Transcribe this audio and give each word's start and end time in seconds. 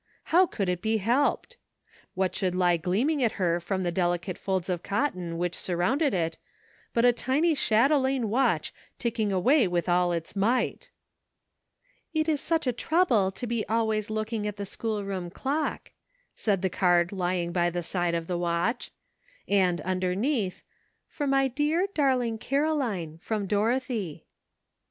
How 0.33 0.47
could 0.47 0.67
it 0.67 0.81
be 0.81 0.97
helped? 0.97 1.57
What 2.15 2.33
should 2.33 2.55
lie 2.55 2.77
gleaming 2.77 3.21
at 3.23 3.33
her 3.33 3.59
from 3.59 3.83
the 3.83 3.91
delicate 3.91 4.35
folds 4.35 4.67
of 4.67 4.81
cotton 4.81 5.37
which 5.37 5.53
surrounded 5.55 6.11
it, 6.11 6.39
but 6.91 7.05
a 7.05 7.13
tiny 7.13 7.53
chatelaine 7.53 8.27
watch 8.27 8.73
ticking 8.97 9.31
away 9.31 9.67
with 9.67 9.87
all 9.87 10.11
its 10.11 10.35
might! 10.35 10.89
"It 12.15 12.27
is 12.27 12.41
such 12.41 12.65
a 12.65 12.73
trouble 12.73 13.29
to 13.29 13.45
be 13.45 13.63
always 13.69 14.09
looking 14.09 14.47
at 14.47 14.57
the 14.57 14.65
schoolroom 14.65 15.29
clock," 15.29 15.91
said 16.35 16.63
the 16.63 16.69
card 16.71 17.11
lying 17.11 17.51
by 17.51 17.69
the 17.69 17.83
side 17.83 18.15
of 18.15 18.25
the 18.25 18.39
watch; 18.39 18.89
and 19.47 19.81
underneath: 19.81 20.63
"For 21.07 21.27
my 21.27 21.47
dear, 21.47 21.85
darling 21.93 22.39
Caroline, 22.39 23.19
from 23.19 23.45
Dorothy." 23.45 24.25